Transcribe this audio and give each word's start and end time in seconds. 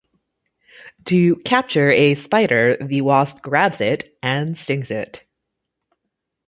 To 1.05 1.35
capture 1.45 1.91
a 1.91 2.15
spider, 2.15 2.75
the 2.81 3.01
wasp 3.01 3.37
grabs 3.43 3.79
it 3.79 4.17
and 4.23 4.57
stings 4.57 4.89
it. 4.89 5.21